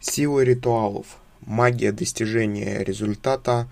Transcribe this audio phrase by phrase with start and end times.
[0.00, 3.68] Сила ритуалов, магия достижения результата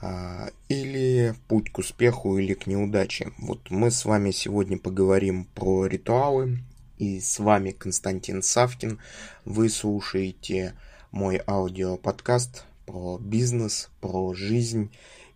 [0.00, 3.32] а, или путь к успеху или к неудаче.
[3.36, 6.60] Вот мы с вами сегодня поговорим про ритуалы.
[6.96, 8.98] И с вами Константин Савкин.
[9.44, 10.74] Вы слушаете
[11.10, 14.92] мой аудиоподкаст про бизнес, про жизнь.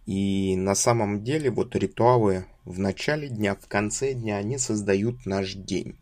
[0.06, 5.52] И на самом деле вот ритуалы в начале дня, в конце дня, они создают наш
[5.52, 5.96] день.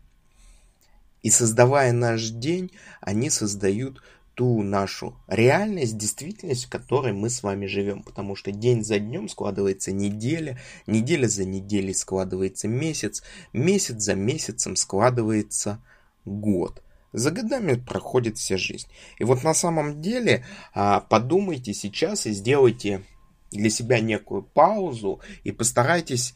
[1.23, 2.71] И создавая наш день,
[3.01, 4.01] они создают
[4.37, 8.03] ту нашу реальность, действительность, в которой мы с вами живем.
[8.03, 14.75] Потому что день за днем складывается неделя, неделя за неделей складывается месяц, месяц за месяцем
[14.75, 15.81] складывается
[16.23, 16.83] год.
[17.13, 18.87] За годами проходит вся жизнь.
[19.17, 20.45] И вот на самом деле
[20.75, 23.03] а, подумайте сейчас и сделайте
[23.51, 26.35] для себя некую паузу и постарайтесь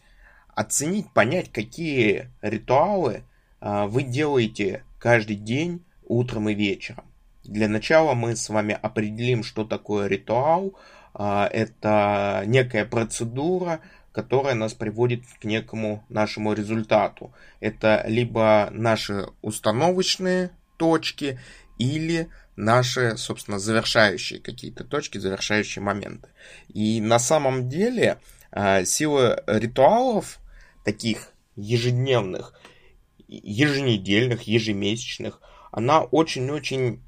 [0.56, 3.26] оценить, понять, какие ритуалы
[3.62, 7.06] вы делаете каждый день утром и вечером.
[7.44, 10.78] Для начала мы с вами определим, что такое ритуал.
[11.14, 13.80] А, это некая процедура,
[14.12, 17.34] которая нас приводит к некому нашему результату.
[17.60, 21.40] Это либо наши установочные точки
[21.80, 26.30] или наши, собственно, завершающие какие-то точки, завершающие моменты.
[26.70, 28.20] И на самом деле
[28.52, 30.38] а, сила ритуалов
[30.84, 32.54] таких ежедневных
[33.32, 35.40] еженедельных, ежемесячных,
[35.72, 37.02] она очень-очень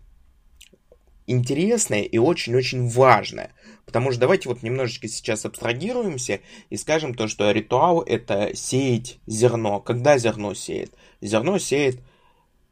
[1.28, 3.52] интересная и очень-очень важная.
[3.86, 9.80] Потому что давайте вот немножечко сейчас абстрагируемся и скажем то, что ритуал это сеять зерно.
[9.80, 10.94] Когда зерно сеет?
[11.22, 12.02] Зерно сеет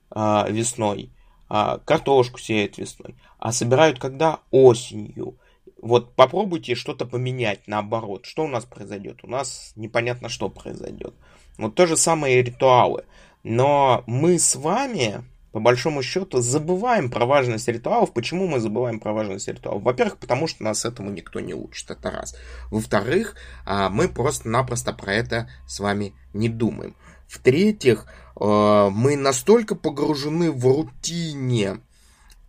[0.10, 1.12] а, весной,
[1.50, 4.40] а, картошку сеет весной, а собирают когда?
[4.52, 5.38] Осенью.
[5.82, 8.26] Вот попробуйте что-то поменять наоборот.
[8.26, 9.20] Что у нас произойдет?
[9.24, 11.14] У нас непонятно, что произойдет.
[11.58, 13.06] Вот то же самое и ритуалы.
[13.44, 18.14] Но мы с вами, по большому счету, забываем про важность ритуалов.
[18.14, 19.84] Почему мы забываем про важность ритуалов?
[19.84, 22.36] Во-первых, потому что нас этому никто не учит, это раз.
[22.70, 26.96] Во-вторых, а, мы просто-напросто про это с вами не думаем.
[27.28, 31.80] В-третьих, а, мы настолько погружены в рутине,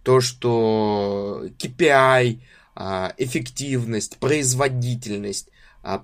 [0.02, 2.40] то, что KPI,
[2.74, 5.48] а, эффективность, производительность,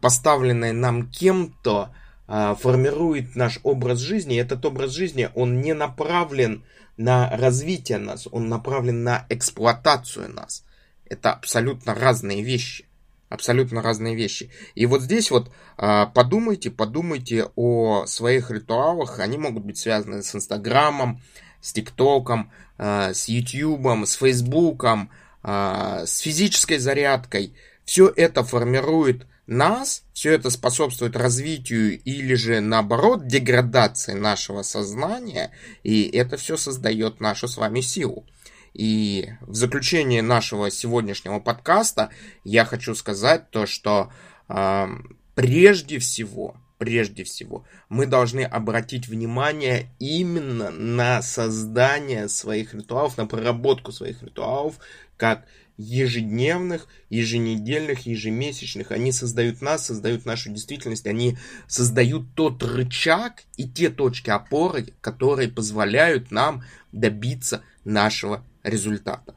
[0.00, 1.90] поставленная нам кем-то,
[2.28, 4.36] формирует наш образ жизни.
[4.36, 6.62] И этот образ жизни, он не направлен
[6.98, 10.64] на развитие нас, он направлен на эксплуатацию нас.
[11.06, 12.84] Это абсолютно разные вещи.
[13.30, 14.50] Абсолютно разные вещи.
[14.74, 19.20] И вот здесь вот а, подумайте, подумайте о своих ритуалах.
[19.20, 21.20] Они могут быть связаны с Инстаграмом,
[21.60, 25.10] с ТикТоком, а, с Ютьюбом, с Фейсбуком,
[25.42, 27.54] с физической зарядкой.
[27.84, 36.02] Все это формирует нас, все это способствует развитию или же наоборот деградации нашего сознания, и
[36.02, 38.26] это все создает нашу с вами силу.
[38.74, 42.10] И в заключение нашего сегодняшнего подкаста
[42.44, 44.12] я хочу сказать то, что
[44.48, 44.86] э,
[45.34, 53.92] прежде всего, прежде всего, мы должны обратить внимание именно на создание своих ритуалов, на проработку
[53.92, 54.78] своих ритуалов,
[55.16, 55.46] как
[55.78, 58.90] ежедневных, еженедельных, ежемесячных.
[58.90, 65.48] Они создают нас, создают нашу действительность, они создают тот рычаг и те точки опоры, которые
[65.48, 69.34] позволяют нам добиться нашего результата.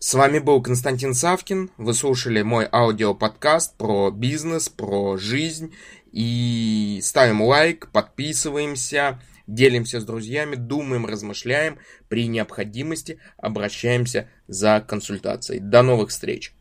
[0.00, 1.70] С вами был Константин Савкин.
[1.76, 5.74] Вы слушали мой аудиоподкаст про бизнес, про жизнь.
[6.12, 11.78] И ставим лайк, подписываемся делимся с друзьями, думаем, размышляем,
[12.08, 15.58] при необходимости обращаемся за консультацией.
[15.58, 16.52] До новых встреч!